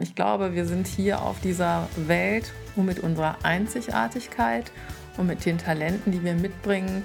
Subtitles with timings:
[0.00, 4.72] Ich glaube, wir sind hier auf dieser Welt, um mit unserer Einzigartigkeit
[5.16, 7.04] und mit den Talenten, die wir mitbringen,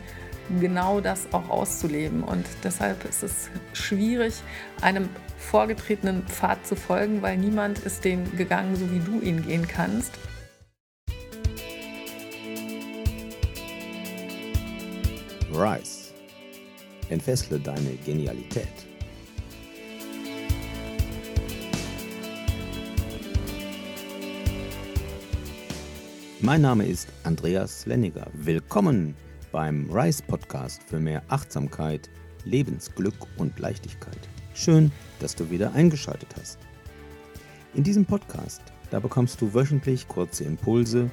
[0.60, 2.24] genau das auch auszuleben.
[2.24, 4.42] Und deshalb ist es schwierig,
[4.82, 5.08] einem
[5.38, 10.12] vorgetretenen Pfad zu folgen, weil niemand ist den gegangen, so wie du ihn gehen kannst.
[15.52, 16.12] Rise.
[17.10, 18.89] Entfessle deine Genialität.
[26.42, 28.28] Mein Name ist Andreas Lenniger.
[28.32, 29.14] Willkommen
[29.52, 32.10] beim Rise Podcast für mehr Achtsamkeit,
[32.46, 34.18] Lebensglück und Leichtigkeit.
[34.54, 34.90] Schön,
[35.20, 36.58] dass du wieder eingeschaltet hast.
[37.74, 41.12] In diesem Podcast, da bekommst du wöchentlich kurze Impulse,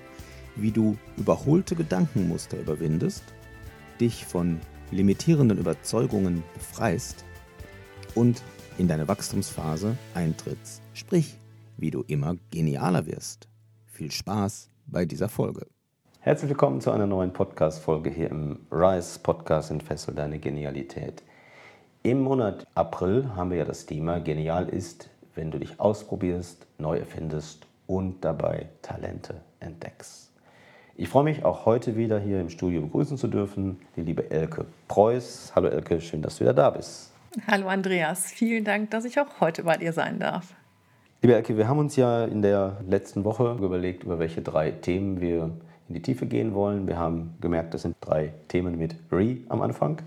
[0.54, 3.24] wie du überholte Gedankenmuster überwindest,
[3.98, 4.60] dich von
[4.92, 7.24] limitierenden Überzeugungen befreist
[8.14, 8.44] und
[8.78, 11.36] in deine Wachstumsphase eintrittst, sprich,
[11.78, 13.48] wie du immer genialer wirst.
[13.86, 15.66] Viel Spaß bei dieser Folge.
[16.20, 21.22] Herzlich willkommen zu einer neuen Podcast-Folge hier im Rise Podcast Entfessel deine Genialität.
[22.02, 26.98] Im Monat April haben wir ja das Thema Genial ist, wenn du dich ausprobierst, neu
[26.98, 30.32] erfindest und dabei Talente entdeckst.
[30.96, 34.66] Ich freue mich auch heute wieder hier im Studio begrüßen zu dürfen, die liebe Elke
[34.88, 35.52] Preuß.
[35.54, 37.12] Hallo Elke, schön, dass du wieder da bist.
[37.46, 40.54] Hallo Andreas, vielen Dank, dass ich auch heute bei dir sein darf.
[41.22, 45.18] Liebe Elke, wir haben uns ja in der letzten Woche überlegt, über welche drei Themen
[45.18, 45.50] wir
[45.88, 46.86] in die Tiefe gehen wollen.
[46.86, 50.02] Wir haben gemerkt, das sind drei Themen mit Re am Anfang.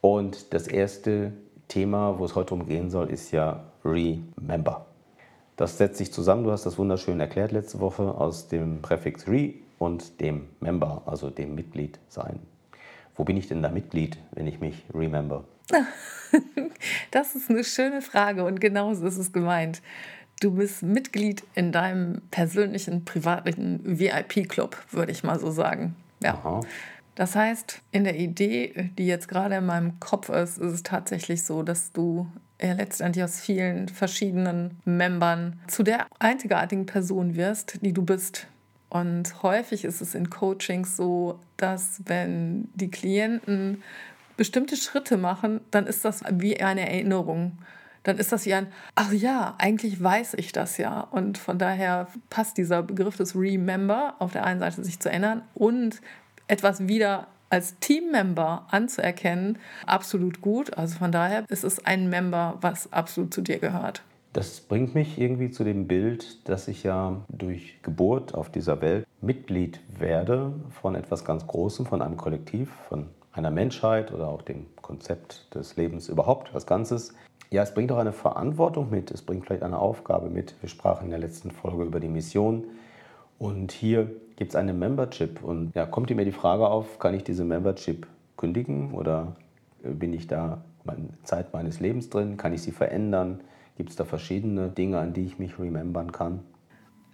[0.00, 1.32] Und das erste
[1.66, 4.86] Thema, wo es heute umgehen soll, ist ja Remember.
[5.56, 9.54] Das setzt sich zusammen, du hast das wunderschön erklärt letzte Woche, aus dem Präfix Re
[9.80, 12.38] und dem Member, also dem Mitglied sein.
[13.16, 15.42] Wo bin ich denn da Mitglied, wenn ich mich remember?
[17.10, 19.80] Das ist eine schöne Frage und genauso ist es gemeint.
[20.40, 25.96] Du bist Mitglied in deinem persönlichen, privaten VIP-Club, würde ich mal so sagen.
[26.20, 26.34] Ja.
[26.34, 26.60] Aha.
[27.16, 31.42] Das heißt, in der Idee, die jetzt gerade in meinem Kopf ist, ist es tatsächlich
[31.42, 32.28] so, dass du
[32.62, 38.46] ja letztendlich aus vielen verschiedenen Membern zu der einzigartigen Person wirst, die du bist.
[38.88, 43.82] Und häufig ist es in Coachings so, dass wenn die Klienten
[44.36, 47.58] bestimmte Schritte machen, dann ist das wie eine Erinnerung
[48.08, 51.00] dann ist das ja ein, ach ja, eigentlich weiß ich das ja.
[51.02, 55.42] Und von daher passt dieser Begriff des Remember auf der einen Seite sich zu erinnern
[55.54, 56.00] und
[56.46, 60.76] etwas wieder als Teammember anzuerkennen, absolut gut.
[60.78, 64.02] Also von daher ist es ein Member, was absolut zu dir gehört.
[64.32, 69.06] Das bringt mich irgendwie zu dem Bild, dass ich ja durch Geburt auf dieser Welt
[69.20, 74.66] Mitglied werde von etwas ganz Großem, von einem Kollektiv, von einer Menschheit oder auch dem
[74.82, 77.14] Konzept des Lebens überhaupt, was Ganzes.
[77.50, 80.54] Ja, es bringt auch eine Verantwortung mit, es bringt vielleicht eine Aufgabe mit.
[80.60, 82.64] Wir sprachen in der letzten Folge über die Mission
[83.38, 87.24] und hier gibt es eine Membership und ja, kommt mir die Frage auf, kann ich
[87.24, 89.36] diese Membership kündigen oder
[89.82, 90.62] bin ich da
[91.24, 92.36] Zeit meines Lebens drin?
[92.36, 93.40] Kann ich sie verändern?
[93.76, 96.40] Gibt es da verschiedene Dinge, an die ich mich remembern kann?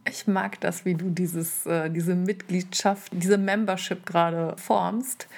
[0.09, 5.29] Ich mag das, wie du dieses, äh, diese Mitgliedschaft, diese Membership gerade formst.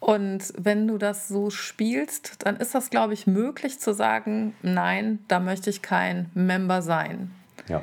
[0.00, 5.18] Und wenn du das so spielst, dann ist das, glaube ich, möglich zu sagen, nein,
[5.28, 7.30] da möchte ich kein Member sein.
[7.68, 7.82] Ja.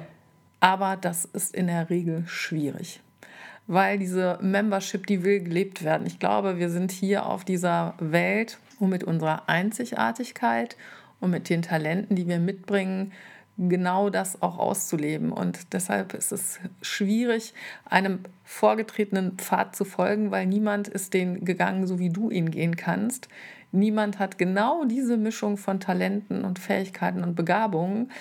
[0.59, 3.01] Aber das ist in der Regel schwierig,
[3.67, 6.07] weil diese Membership, die will gelebt werden.
[6.07, 10.77] Ich glaube, wir sind hier auf dieser Welt, um mit unserer Einzigartigkeit
[11.19, 13.11] und mit den Talenten, die wir mitbringen,
[13.57, 15.31] genau das auch auszuleben.
[15.31, 17.53] Und deshalb ist es schwierig,
[17.85, 22.75] einem vorgetretenen Pfad zu folgen, weil niemand ist den gegangen, so wie du ihn gehen
[22.75, 23.29] kannst.
[23.71, 28.11] Niemand hat genau diese Mischung von Talenten und Fähigkeiten und Begabungen.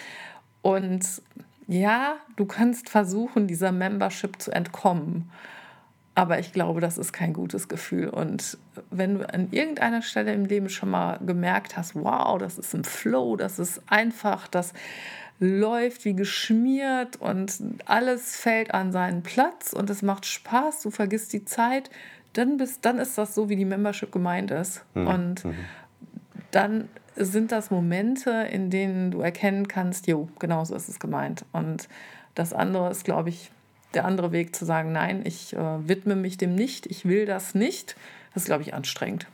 [0.62, 1.22] Und
[1.66, 5.30] ja, du kannst versuchen, dieser Membership zu entkommen.
[6.16, 8.08] Aber ich glaube, das ist kein gutes Gefühl.
[8.08, 8.56] Und
[8.90, 12.84] wenn du an irgendeiner Stelle im Leben schon mal gemerkt hast, wow, das ist im
[12.84, 14.72] Flow, das ist einfach, das
[15.40, 17.52] läuft wie geschmiert und
[17.86, 21.90] alles fällt an seinen Platz und es macht Spaß, du vergisst die Zeit,
[22.34, 24.84] dann, bist, dann ist das so, wie die Membership gemeint ist.
[24.94, 25.06] Mhm.
[25.06, 25.54] Und mhm.
[26.50, 31.44] dann sind das Momente, in denen du erkennen kannst, jo, genau so ist es gemeint.
[31.52, 31.88] Und
[32.34, 33.50] das andere ist, glaube ich,
[33.94, 37.54] der andere Weg zu sagen, nein, ich äh, widme mich dem nicht, ich will das
[37.54, 37.94] nicht.
[38.32, 39.28] Das ist, glaube ich, anstrengend.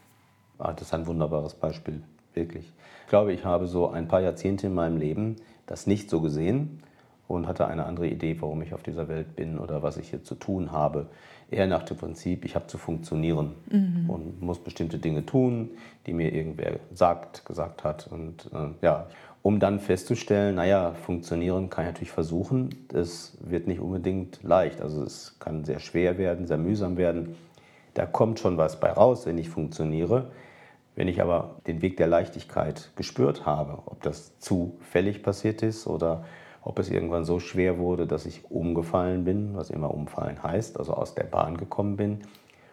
[0.58, 2.02] Ah, das ist ein wunderbares Beispiel,
[2.34, 2.70] wirklich.
[3.04, 5.36] Ich glaube, ich habe so ein paar Jahrzehnte in meinem Leben
[5.70, 6.82] das nicht so gesehen
[7.28, 10.24] und hatte eine andere Idee, warum ich auf dieser Welt bin oder was ich hier
[10.24, 11.06] zu tun habe.
[11.48, 14.10] Eher nach dem Prinzip, ich habe zu funktionieren mhm.
[14.10, 15.70] und muss bestimmte Dinge tun,
[16.06, 18.08] die mir irgendwer sagt, gesagt hat.
[18.10, 19.06] Und äh, ja,
[19.42, 24.80] um dann festzustellen, naja, funktionieren kann ich natürlich versuchen, das wird nicht unbedingt leicht.
[24.80, 27.36] Also es kann sehr schwer werden, sehr mühsam werden.
[27.94, 30.32] Da kommt schon was bei raus, wenn ich funktioniere.
[30.94, 36.24] Wenn ich aber den Weg der Leichtigkeit gespürt habe, ob das zufällig passiert ist oder
[36.62, 40.92] ob es irgendwann so schwer wurde, dass ich umgefallen bin, was immer umfallen heißt, also
[40.92, 42.20] aus der Bahn gekommen bin,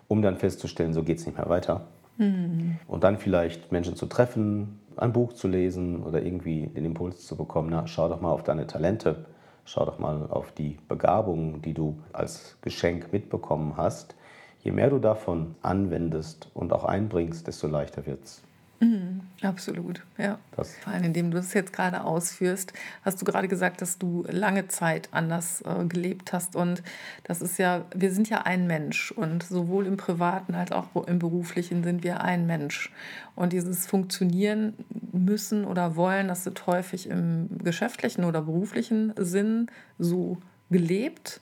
[0.07, 1.87] um dann festzustellen, so geht es nicht mehr weiter.
[2.17, 2.77] Mhm.
[2.87, 7.35] Und dann vielleicht Menschen zu treffen, ein Buch zu lesen oder irgendwie den Impuls zu
[7.35, 9.25] bekommen, na, schau doch mal auf deine Talente,
[9.63, 14.15] schau doch mal auf die Begabungen, die du als Geschenk mitbekommen hast.
[14.63, 18.43] Je mehr du davon anwendest und auch einbringst, desto leichter wird es.
[18.79, 20.37] Mhm, absolut, ja.
[20.55, 20.75] Das.
[20.77, 22.73] Vor allem, indem du das jetzt gerade ausführst,
[23.03, 26.55] hast du gerade gesagt, dass du lange Zeit anders äh, gelebt hast.
[26.55, 26.83] Und
[27.23, 31.17] das ist ja, wir sind ja ein Mensch und sowohl im Privaten als auch im
[31.17, 32.91] Beruflichen sind wir ein Mensch.
[33.35, 34.73] Und dieses Funktionieren
[35.11, 40.37] müssen oder wollen, das wird häufig im geschäftlichen oder beruflichen Sinn so
[40.69, 41.41] gelebt.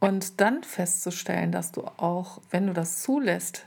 [0.00, 3.66] Und dann festzustellen, dass du auch, wenn du das zulässt,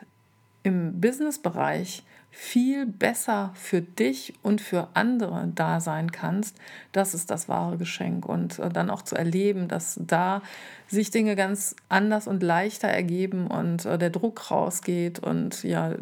[0.64, 6.58] im Businessbereich viel besser für dich und für andere da sein kannst,
[6.92, 8.26] das ist das wahre Geschenk.
[8.26, 10.42] Und äh, dann auch zu erleben, dass da
[10.88, 15.96] sich Dinge ganz anders und leichter ergeben und äh, der Druck rausgeht und ja,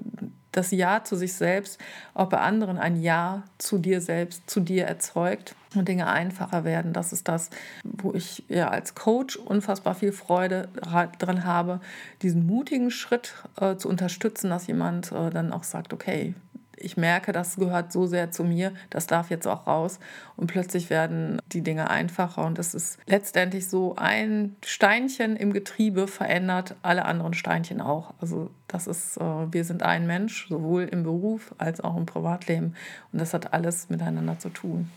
[0.51, 1.79] das Ja zu sich selbst
[2.13, 6.93] auch bei anderen ein Ja zu dir selbst, zu dir erzeugt und Dinge einfacher werden.
[6.93, 7.49] Das ist das,
[7.83, 10.69] wo ich ja als Coach unfassbar viel Freude
[11.19, 11.79] dran habe,
[12.21, 16.33] diesen mutigen Schritt äh, zu unterstützen, dass jemand äh, dann auch sagt, okay,
[16.77, 19.99] ich merke, das gehört so sehr zu mir, das darf jetzt auch raus.
[20.35, 22.45] Und plötzlich werden die Dinge einfacher.
[22.45, 28.13] Und es ist letztendlich so, ein Steinchen im Getriebe verändert alle anderen Steinchen auch.
[28.21, 32.75] Also das ist, äh, wir sind ein Mensch, sowohl im Beruf als auch im Privatleben.
[33.11, 34.89] Und das hat alles miteinander zu tun.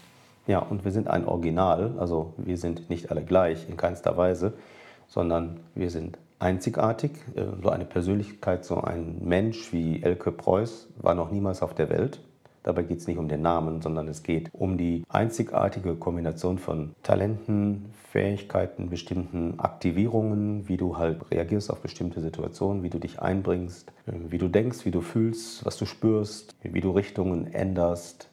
[0.50, 4.55] Ja, und wir sind ein Original, also wir sind nicht alle gleich in keinster Weise,
[5.06, 7.12] sondern wir sind einzigartig.
[7.37, 11.88] Äh, so eine Persönlichkeit, so ein Mensch wie Elke Preuß war noch niemals auf der
[11.88, 12.19] Welt.
[12.64, 16.97] Dabei geht es nicht um den Namen, sondern es geht um die einzigartige Kombination von
[17.05, 23.93] Talenten, Fähigkeiten, bestimmten Aktivierungen, wie du halt reagierst auf bestimmte Situationen, wie du dich einbringst,
[24.08, 28.29] äh, wie du denkst, wie du fühlst, was du spürst, wie du Richtungen änderst,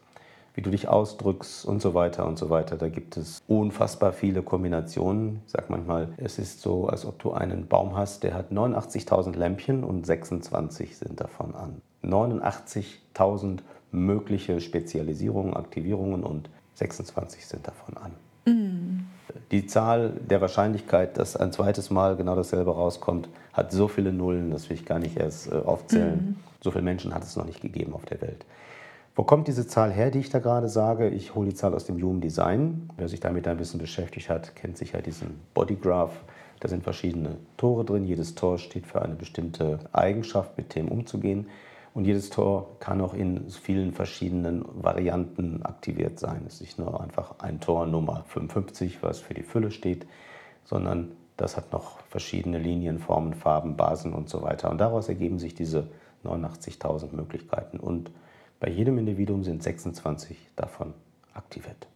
[0.57, 2.77] wie du dich ausdrückst und so weiter und so weiter.
[2.77, 5.42] Da gibt es unfassbar viele Kombinationen.
[5.45, 9.38] Ich sage manchmal, es ist so, als ob du einen Baum hast, der hat 89.000
[9.38, 11.80] Lämpchen und 26 sind davon an.
[12.04, 13.59] 89.000
[13.92, 18.12] mögliche Spezialisierungen, Aktivierungen und 26 sind davon an.
[18.48, 19.06] Mhm.
[19.51, 24.50] Die Zahl der Wahrscheinlichkeit, dass ein zweites Mal genau dasselbe rauskommt, hat so viele Nullen,
[24.50, 26.15] das will ich gar nicht erst äh, aufzählen.
[26.15, 26.36] Mhm.
[26.62, 28.44] So viele Menschen hat es noch nicht gegeben auf der Welt.
[29.18, 31.10] Wo kommt diese Zahl her, die ich da gerade sage?
[31.10, 32.88] Ich hole die Zahl aus dem Human Design.
[32.98, 36.24] Wer sich damit ein bisschen beschäftigt hat, kennt sicher diesen Bodygraph.
[36.60, 38.04] Da sind verschiedene Tore drin.
[38.04, 41.48] Jedes Tor steht für eine bestimmte Eigenschaft, mit Themen umzugehen.
[41.96, 46.44] Und jedes Tor kann auch in vielen verschiedenen Varianten aktiviert sein.
[46.46, 50.06] Es ist nicht nur einfach ein Tor Nummer 55, was für die Fülle steht,
[50.64, 54.69] sondern das hat noch verschiedene Linien, Formen, Farben, Basen und so weiter.
[54.69, 55.88] Und daraus ergeben sich diese
[56.24, 57.80] 89.000 Möglichkeiten.
[57.80, 58.12] Und
[58.59, 60.94] bei jedem Individuum sind 26 davon
[61.33, 61.88] aktiviert.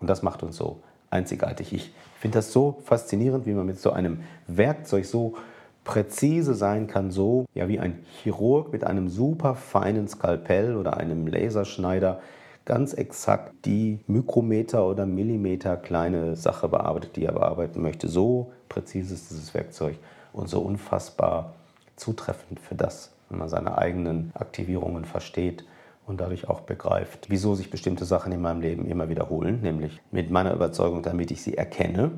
[0.00, 0.80] Und das macht uns so
[1.10, 1.72] einzigartig.
[1.72, 5.36] Ich finde das so faszinierend, wie man mit so einem Werkzeug so
[5.84, 11.26] präzise sein kann, so ja wie ein Chirurg mit einem super feinen Skalpell oder einem
[11.26, 12.20] Laserschneider
[12.66, 18.06] ganz exakt die Mikrometer oder Millimeter kleine Sache bearbeitet, die er bearbeiten möchte.
[18.08, 19.96] So präzise ist dieses Werkzeug
[20.34, 21.54] und so unfassbar
[21.96, 25.64] zutreffend für das, wenn man seine eigenen Aktivierungen versteht
[26.08, 30.30] und dadurch auch begreift, wieso sich bestimmte Sachen in meinem Leben immer wiederholen, nämlich mit
[30.30, 32.10] meiner Überzeugung, damit ich sie erkenne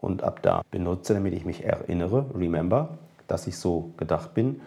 [0.00, 4.60] und ab da benutze, damit ich mich erinnere, remember, dass ich so gedacht bin.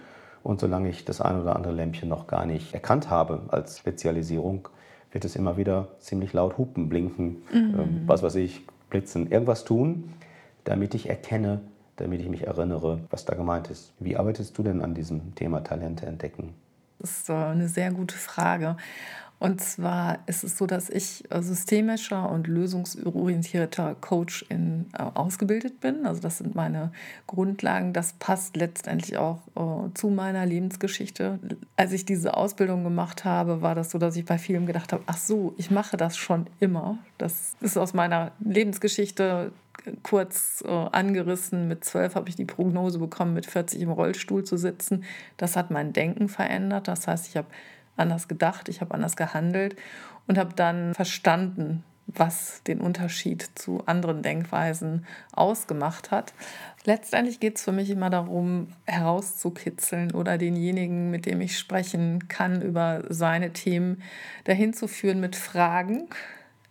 [0.44, 4.68] Und solange ich das ein oder andere Lämpchen noch gar nicht erkannt habe als Spezialisierung,
[5.12, 7.80] wird es immer wieder ziemlich laut hupen, blinken, mhm.
[7.80, 10.14] ähm, was weiß ich, blitzen, irgendwas tun,
[10.66, 11.62] damit ich erkenne,
[11.96, 13.94] damit ich mich erinnere, was da gemeint ist.
[14.00, 16.54] Wie arbeitest du denn an diesem Thema Talente entdecken?
[17.06, 18.78] Ist eine sehr gute Frage.
[19.38, 25.82] Und zwar ist es so, dass ich äh, systemischer und lösungsorientierter Coach in, äh, ausgebildet
[25.82, 26.08] bin.
[26.08, 26.92] Also das sind meine
[27.28, 27.94] Grundlagen.
[27.94, 31.40] Das passt letztendlich auch äh, zu meiner Lebensgeschichte.
[31.76, 35.04] Als ich diese Ausbildung gemacht habe, war das so, dass ich bei vielen gedacht habe,
[35.06, 36.98] ach so, ich mache das schon immer.
[37.18, 39.52] Das ist aus meiner Lebensgeschichte
[40.04, 41.68] kurz äh, angerissen.
[41.68, 45.04] Mit zwölf habe ich die Prognose bekommen, mit 40 im Rollstuhl zu sitzen.
[45.38, 46.88] Das hat mein Denken verändert.
[46.88, 47.48] Das heißt, ich habe
[47.98, 49.76] anders gedacht, ich habe anders gehandelt
[50.28, 56.34] und habe dann verstanden, was den Unterschied zu anderen Denkweisen ausgemacht hat.
[56.86, 62.62] Letztendlich geht es für mich immer darum, herauszukitzeln oder denjenigen, mit dem ich sprechen kann,
[62.62, 64.04] über seine Themen
[64.44, 66.08] dahin zu führen mit Fragen,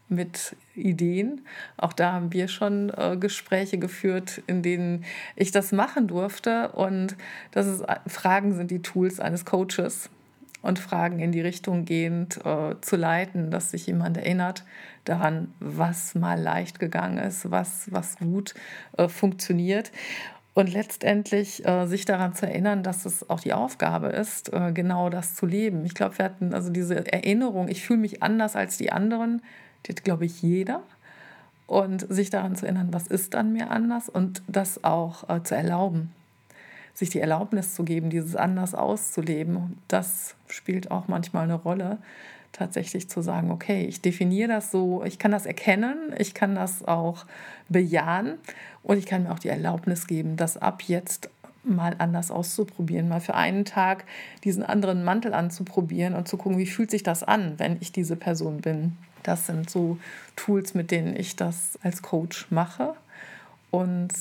[0.08, 1.42] mit Ideen.
[1.76, 5.04] Auch da haben wir schon äh, Gespräche geführt, in denen
[5.36, 6.68] ich das machen durfte.
[6.72, 7.16] Und
[7.52, 10.10] das ist, Fragen sind die Tools eines Coaches
[10.64, 14.64] und Fragen in die Richtung gehend äh, zu leiten, dass sich jemand erinnert
[15.04, 18.54] daran, was mal leicht gegangen ist, was, was gut
[18.96, 19.92] äh, funktioniert.
[20.54, 25.10] Und letztendlich äh, sich daran zu erinnern, dass es auch die Aufgabe ist, äh, genau
[25.10, 25.84] das zu leben.
[25.84, 29.42] Ich glaube, wir hatten also diese Erinnerung, ich fühle mich anders als die anderen,
[29.86, 30.82] die hat, glaube ich, jeder.
[31.66, 35.54] Und sich daran zu erinnern, was ist an mir anders und das auch äh, zu
[35.54, 36.12] erlauben
[36.94, 41.98] sich die Erlaubnis zu geben, dieses anders auszuleben, das spielt auch manchmal eine Rolle.
[42.52, 46.84] Tatsächlich zu sagen, okay, ich definiere das so, ich kann das erkennen, ich kann das
[46.84, 47.26] auch
[47.68, 48.34] bejahen
[48.84, 51.28] und ich kann mir auch die Erlaubnis geben, das ab jetzt
[51.64, 54.04] mal anders auszuprobieren, mal für einen Tag
[54.44, 58.14] diesen anderen Mantel anzuprobieren und zu gucken, wie fühlt sich das an, wenn ich diese
[58.14, 58.96] Person bin.
[59.24, 59.98] Das sind so
[60.36, 62.94] Tools, mit denen ich das als Coach mache.
[63.72, 64.12] Und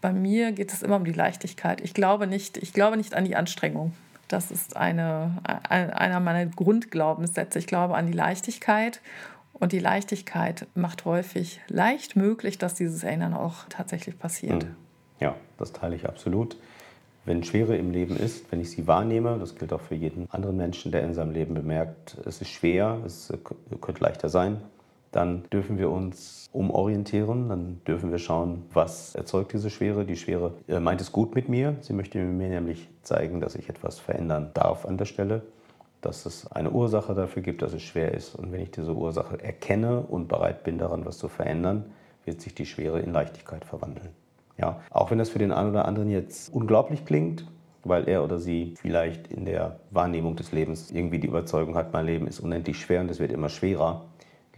[0.00, 1.80] bei mir geht es immer um die Leichtigkeit.
[1.80, 3.94] Ich glaube nicht, ich glaube nicht an die Anstrengung.
[4.28, 7.58] Das ist eine, einer meiner Grundglaubenssätze.
[7.58, 9.00] Ich glaube an die Leichtigkeit.
[9.54, 14.62] Und die Leichtigkeit macht häufig leicht möglich, dass dieses Erinnern auch tatsächlich passiert.
[14.62, 14.76] Hm.
[15.18, 16.56] Ja, das teile ich absolut.
[17.28, 20.56] Wenn Schwere im Leben ist, wenn ich sie wahrnehme, das gilt auch für jeden anderen
[20.56, 23.30] Menschen, der in seinem Leben bemerkt, es ist schwer, es
[23.82, 24.62] könnte leichter sein,
[25.12, 30.06] dann dürfen wir uns umorientieren, dann dürfen wir schauen, was erzeugt diese Schwere.
[30.06, 31.76] Die Schwere äh, meint es gut mit mir.
[31.82, 35.42] Sie möchte mir nämlich zeigen, dass ich etwas verändern darf an der Stelle,
[36.00, 38.36] dass es eine Ursache dafür gibt, dass es schwer ist.
[38.36, 41.92] Und wenn ich diese Ursache erkenne und bereit bin, daran was zu verändern,
[42.24, 44.08] wird sich die Schwere in Leichtigkeit verwandeln.
[44.58, 47.46] Ja, auch wenn das für den einen oder anderen jetzt unglaublich klingt,
[47.84, 52.06] weil er oder sie vielleicht in der Wahrnehmung des Lebens irgendwie die Überzeugung hat, mein
[52.06, 54.04] Leben ist unendlich schwer und es wird immer schwerer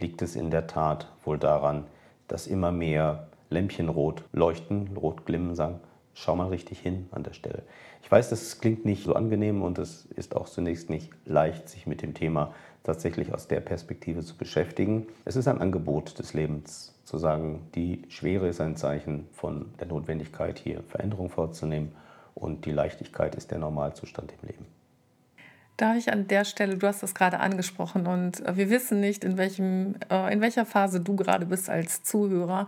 [0.01, 1.85] liegt es in der Tat wohl daran,
[2.27, 5.79] dass immer mehr Lämpchen rot leuchten, rot glimmen, sagen,
[6.13, 7.63] schau mal richtig hin an der Stelle.
[8.01, 11.87] Ich weiß, das klingt nicht so angenehm und es ist auch zunächst nicht leicht, sich
[11.87, 15.07] mit dem Thema tatsächlich aus der Perspektive zu beschäftigen.
[15.25, 19.87] Es ist ein Angebot des Lebens, zu sagen, die Schwere ist ein Zeichen von der
[19.87, 21.91] Notwendigkeit, hier Veränderung vorzunehmen
[22.35, 24.65] und die Leichtigkeit ist der Normalzustand im Leben.
[25.77, 29.23] Darf ich an der Stelle, du hast das gerade angesprochen und äh, wir wissen nicht,
[29.23, 32.67] in, welchem, äh, in welcher Phase du gerade bist als Zuhörer,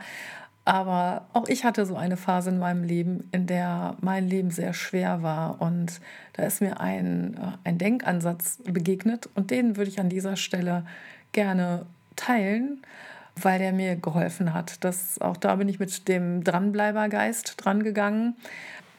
[0.65, 4.73] aber auch ich hatte so eine Phase in meinem Leben, in der mein Leben sehr
[4.73, 5.99] schwer war und
[6.33, 10.85] da ist mir ein, äh, ein Denkansatz begegnet und den würde ich an dieser Stelle
[11.33, 12.81] gerne teilen,
[13.35, 14.83] weil der mir geholfen hat.
[14.83, 18.35] Das, auch da bin ich mit dem Dranbleibergeist drangegangen.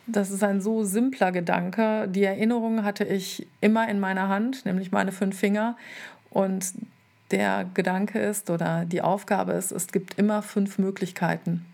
[0.06, 2.08] Das ist ein so simpler Gedanke.
[2.08, 5.76] Die Erinnerung hatte ich immer in meiner Hand, nämlich meine fünf Finger.
[6.28, 6.74] Und
[7.30, 11.66] der Gedanke ist oder die Aufgabe ist, es gibt immer fünf Möglichkeiten.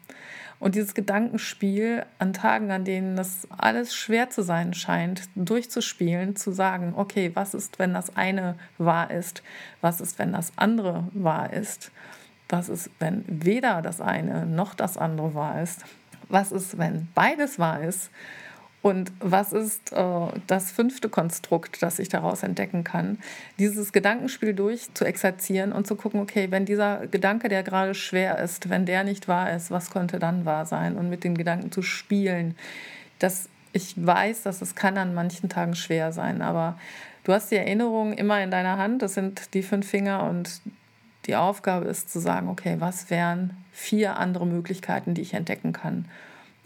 [0.58, 6.52] Und dieses Gedankenspiel an Tagen, an denen das alles schwer zu sein scheint, durchzuspielen, zu
[6.52, 9.42] sagen, okay, was ist, wenn das eine wahr ist?
[9.80, 11.90] Was ist, wenn das andere wahr ist?
[12.50, 15.84] Was ist, wenn weder das eine noch das andere wahr ist?
[16.30, 18.10] was ist, wenn beides wahr ist?
[18.82, 23.18] Und was ist äh, das fünfte Konstrukt, das ich daraus entdecken kann?
[23.58, 28.38] Dieses Gedankenspiel durch zu exerzieren und zu gucken, okay, wenn dieser Gedanke, der gerade schwer
[28.38, 30.96] ist, wenn der nicht wahr ist, was könnte dann wahr sein?
[30.96, 32.56] Und mit den Gedanken zu spielen.
[33.18, 36.78] Das, ich weiß, dass es kann an manchen Tagen schwer sein, aber
[37.24, 40.62] du hast die Erinnerung immer in deiner Hand, das sind die fünf Finger und
[41.26, 46.06] die Aufgabe ist zu sagen, okay, was wären vier andere Möglichkeiten, die ich entdecken kann.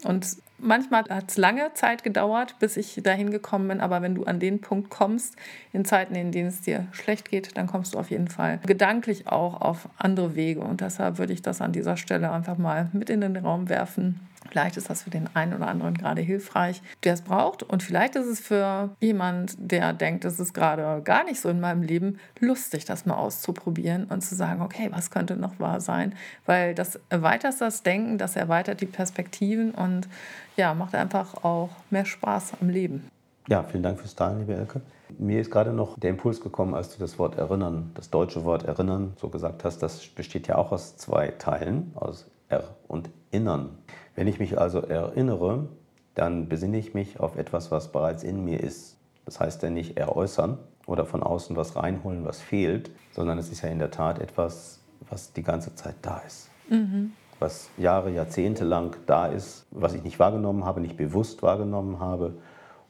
[0.03, 4.23] Und manchmal hat es lange Zeit gedauert, bis ich dahin gekommen bin, aber wenn du
[4.23, 5.35] an den Punkt kommst,
[5.73, 9.27] in Zeiten, in denen es dir schlecht geht, dann kommst du auf jeden Fall gedanklich
[9.27, 10.61] auch auf andere Wege.
[10.61, 14.19] Und deshalb würde ich das an dieser Stelle einfach mal mit in den Raum werfen.
[14.55, 17.61] Vielleicht ist das für den einen oder anderen gerade hilfreich, der es braucht.
[17.61, 21.59] Und vielleicht ist es für jemand, der denkt, es ist gerade gar nicht so in
[21.59, 26.15] meinem Leben, lustig, das mal auszuprobieren und zu sagen, okay, was könnte noch wahr sein?
[26.45, 30.07] Weil das erweitert das Denken, das erweitert die Perspektiven und
[30.55, 33.09] ja, macht einfach auch mehr Spaß am Leben.
[33.49, 34.79] Ja, vielen Dank fürs Teilen, liebe Elke.
[35.17, 38.63] Mir ist gerade noch der Impuls gekommen, als du das Wort erinnern, das deutsche Wort
[38.63, 43.77] erinnern, so gesagt hast, das besteht ja auch aus zwei Teilen, aus er und innern.
[44.15, 45.67] Wenn ich mich also erinnere,
[46.15, 48.97] dann besinne ich mich auf etwas, was bereits in mir ist.
[49.25, 53.61] Das heißt ja nicht eräußern, oder von außen was reinholen, was fehlt, sondern es ist
[53.61, 54.79] ja in der Tat etwas,
[55.09, 56.49] was die ganze Zeit da ist.
[56.69, 57.13] Mhm.
[57.39, 62.35] Was Jahre, Jahrzehnte lang da ist, was ich nicht wahrgenommen habe, nicht bewusst wahrgenommen habe.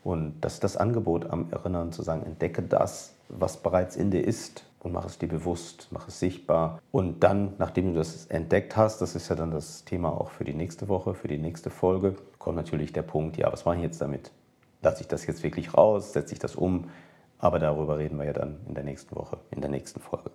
[0.04, 4.24] Und das ist das Angebot am Erinnern, zu sagen, entdecke das, was bereits in dir
[4.24, 6.80] ist und mach es dir bewusst, mach es sichtbar.
[6.92, 10.44] Und dann, nachdem du das entdeckt hast, das ist ja dann das Thema auch für
[10.44, 13.82] die nächste Woche, für die nächste Folge, kommt natürlich der Punkt, ja, was mache ich
[13.82, 14.32] jetzt damit?
[14.84, 16.14] Lasse ich das jetzt wirklich raus?
[16.14, 16.92] Setze ich das um?
[17.40, 20.30] Aber darüber reden wir ja dann in der nächsten Woche, in der nächsten Folge.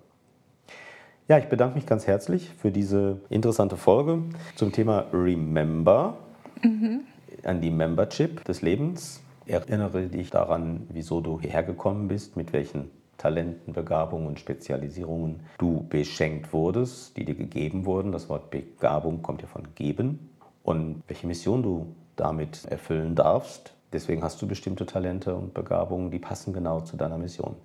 [1.28, 4.25] Ja, ich bedanke mich ganz herzlich für diese interessante Folge
[4.57, 6.16] zum Thema Remember,
[6.61, 7.02] mhm.
[7.45, 9.23] an die Membership des Lebens.
[9.47, 12.90] Erinnere dich daran, wieso du hierher gekommen bist, mit welchen
[13.21, 18.12] Talenten, Begabungen und Spezialisierungen du beschenkt wurdest, die dir gegeben wurden.
[18.12, 20.31] Das Wort Begabung kommt ja von geben.
[20.62, 23.75] Und welche Mission du damit erfüllen darfst.
[23.93, 27.57] Deswegen hast du bestimmte Talente und Begabungen, die passen genau zu deiner Mission.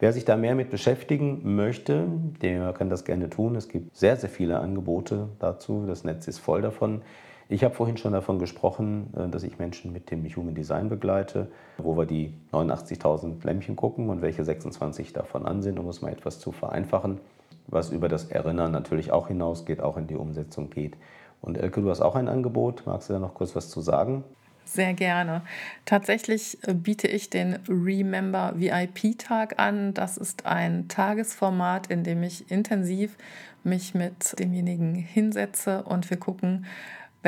[0.00, 2.06] Wer sich da mehr mit beschäftigen möchte,
[2.40, 3.56] der kann das gerne tun.
[3.56, 5.84] Es gibt sehr, sehr viele Angebote dazu.
[5.86, 7.02] Das Netz ist voll davon.
[7.50, 11.48] Ich habe vorhin schon davon gesprochen, äh, dass ich Menschen mit dem Human Design begleite,
[11.78, 16.12] wo wir die 89.000 Lämpchen gucken und welche 26 davon an sind, um es mal
[16.12, 17.20] etwas zu vereinfachen,
[17.66, 20.96] was über das Erinnern natürlich auch hinausgeht, auch in die Umsetzung geht.
[21.40, 22.82] Und Elke, du hast auch ein Angebot.
[22.84, 24.24] Magst du da noch kurz was zu sagen?
[24.64, 25.40] Sehr gerne.
[25.86, 29.94] Tatsächlich äh, biete ich den Remember VIP-Tag an.
[29.94, 33.16] Das ist ein Tagesformat, in dem ich intensiv
[33.64, 36.66] mich mit demjenigen hinsetze und wir gucken,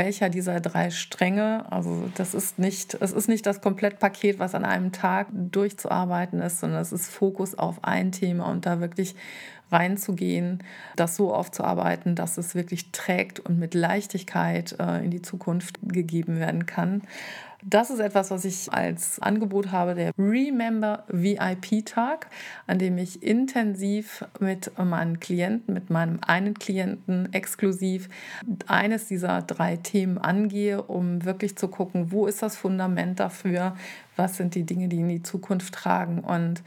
[0.00, 4.64] welcher dieser drei Stränge, also das ist nicht, es ist nicht das Komplettpaket, was an
[4.64, 9.14] einem Tag durchzuarbeiten ist, sondern es ist Fokus auf ein Thema und da wirklich
[9.70, 10.62] reinzugehen,
[10.96, 16.38] das so aufzuarbeiten, dass es wirklich trägt und mit Leichtigkeit äh, in die Zukunft gegeben
[16.38, 17.02] werden kann.
[17.62, 22.28] Das ist etwas, was ich als Angebot habe, der Remember VIP-Tag,
[22.66, 28.08] an dem ich intensiv mit meinen Klienten, mit meinem einen Klienten exklusiv
[28.66, 33.76] eines dieser drei Themen angehe, um wirklich zu gucken, wo ist das Fundament dafür,
[34.16, 36.62] was sind die Dinge, die in die Zukunft tragen und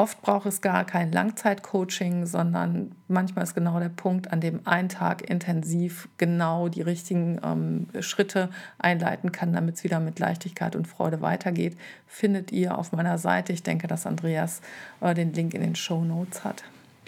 [0.00, 4.88] Oft braucht es gar kein Langzeitcoaching, sondern manchmal ist genau der Punkt, an dem ein
[4.88, 10.86] Tag intensiv genau die richtigen ähm, Schritte einleiten kann, damit es wieder mit Leichtigkeit und
[10.86, 13.52] Freude weitergeht, findet ihr auf meiner Seite.
[13.52, 14.60] Ich denke, dass Andreas
[15.00, 16.62] äh, den Link in den Show Notes hat.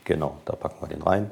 [0.05, 1.31] Genau, da packen wir den rein.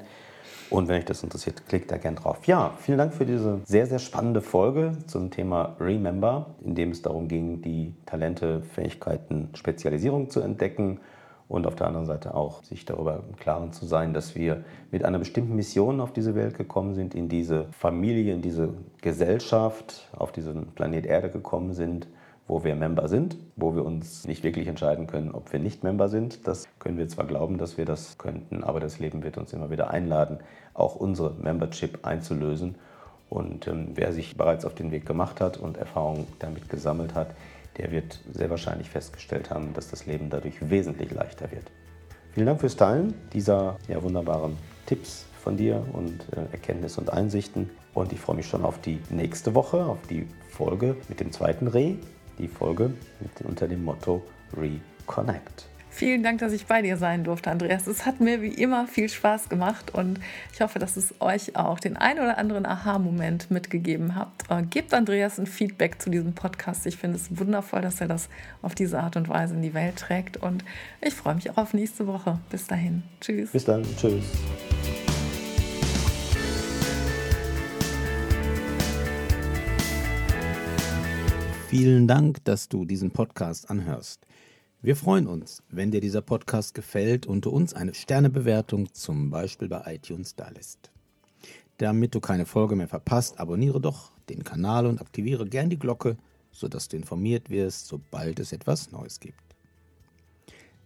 [0.71, 2.47] Und wenn euch das interessiert, klickt da gerne drauf.
[2.47, 7.03] Ja, vielen Dank für diese sehr, sehr spannende Folge zum Thema Remember, in dem es
[7.03, 11.01] darum ging, die Talente, Fähigkeiten, Spezialisierung zu entdecken
[11.49, 15.05] und auf der anderen Seite auch sich darüber im Klaren zu sein, dass wir mit
[15.05, 20.31] einer bestimmten Mission auf diese Welt gekommen sind, in diese Familie, in diese Gesellschaft, auf
[20.31, 22.07] diesen Planet Erde gekommen sind,
[22.47, 26.09] wo wir Member sind, wo wir uns nicht wirklich entscheiden können, ob wir nicht Member
[26.09, 26.47] sind.
[26.47, 29.71] Das können wir zwar glauben, dass wir das könnten, aber das Leben wird uns immer
[29.71, 30.39] wieder einladen,
[30.75, 32.77] auch unsere Membership einzulösen.
[33.29, 37.29] Und ähm, wer sich bereits auf den Weg gemacht hat und Erfahrungen damit gesammelt hat,
[37.79, 41.71] der wird sehr wahrscheinlich festgestellt haben, dass das Leben dadurch wesentlich leichter wird.
[42.33, 47.71] Vielen Dank fürs Teilen dieser ja, wunderbaren Tipps von dir und äh, Erkenntnisse und Einsichten.
[47.95, 51.69] Und ich freue mich schon auf die nächste Woche, auf die Folge mit dem zweiten
[51.69, 51.95] Reh,
[52.39, 54.23] die Folge mit, unter dem Motto
[54.57, 55.69] Reconnect.
[55.99, 57.89] Vielen Dank, dass ich bei dir sein durfte, Andreas.
[57.89, 60.21] Es hat mir wie immer viel Spaß gemacht und
[60.53, 64.49] ich hoffe, dass es euch auch den ein oder anderen Aha-Moment mitgegeben habt.
[64.49, 66.87] Äh, gebt Andreas ein Feedback zu diesem Podcast.
[66.87, 68.29] Ich finde es wundervoll, dass er das
[68.63, 70.65] auf diese Art und Weise in die Welt trägt und
[71.01, 72.39] ich freue mich auch auf nächste Woche.
[72.49, 73.03] Bis dahin.
[73.21, 73.51] Tschüss.
[73.51, 73.83] Bis dann.
[73.97, 74.23] Tschüss.
[81.67, 84.29] Vielen Dank, dass du diesen Podcast anhörst.
[84.81, 89.67] Wir freuen uns, wenn dir dieser Podcast gefällt und du uns eine Sternebewertung zum Beispiel
[89.67, 90.93] bei iTunes dalässt.
[91.79, 96.17] Damit du keine Folge mehr verpasst, abonniere doch den Kanal und aktiviere gern die Glocke,
[96.53, 99.43] sodass du informiert wirst, sobald es etwas Neues gibt.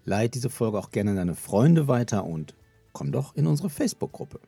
[0.07, 2.55] Leite diese Folge auch gerne an deine Freunde weiter und
[2.95, 4.41] komm doch in unsere Facebook-Gruppe.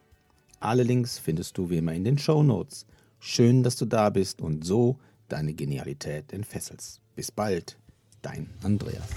[0.58, 2.86] Alle Links findest du wie immer in den Show Notes.
[3.18, 7.02] Schön, dass du da bist und so deine Genialität entfesselst.
[7.14, 7.76] Bis bald
[8.24, 9.10] dein Andreas.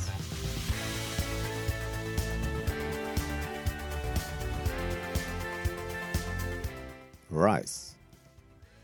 [7.32, 7.96] Rise.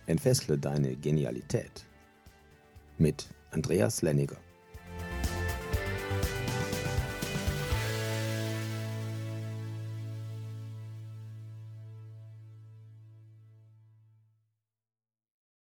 [0.05, 1.86] Entfessle deine Genialität
[2.97, 4.38] mit Andreas Lenniger.